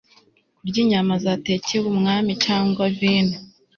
kurya 0.57 0.79
inyama 0.85 1.13
zatekewe 1.23 1.85
umwami 1.93 2.31
cyangwa 2.45 2.83
vino 2.97 3.37